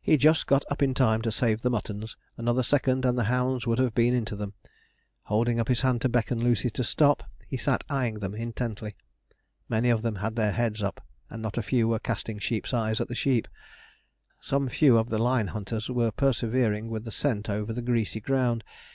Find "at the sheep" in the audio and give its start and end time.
13.02-13.48